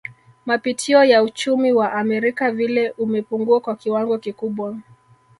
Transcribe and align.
Mapitio 0.45 1.03
ya 1.03 1.23
uchumi 1.23 1.73
wa 1.73 1.93
Amerika 1.93 2.51
vile 2.51 2.91
umepungua 2.91 3.59
kwa 3.59 3.75
kiwango 3.75 4.17
kikubwa 4.17 4.75